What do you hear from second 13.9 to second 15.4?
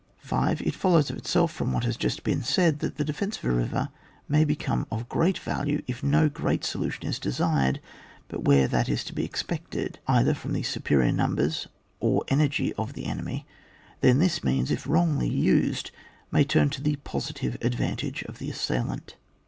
then this means, if wrongly